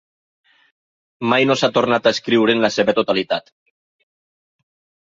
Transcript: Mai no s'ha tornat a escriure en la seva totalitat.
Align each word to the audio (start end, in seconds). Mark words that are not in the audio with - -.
Mai 1.33 1.45
no 1.49 1.57
s'ha 1.63 1.71
tornat 1.75 2.09
a 2.09 2.15
escriure 2.17 2.59
en 2.59 2.65
la 2.67 2.73
seva 2.79 2.99
totalitat. 3.03 3.57